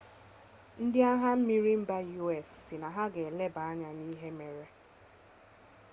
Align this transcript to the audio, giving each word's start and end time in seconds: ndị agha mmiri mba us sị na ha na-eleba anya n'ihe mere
ndị 0.83 0.99
agha 1.11 1.31
mmiri 1.37 1.73
mba 1.81 1.97
us 2.27 2.47
sị 2.65 2.75
na 2.81 2.89
ha 2.95 3.03
na-eleba 3.13 3.61
anya 3.71 3.89
n'ihe 3.97 4.29
mere 4.39 4.65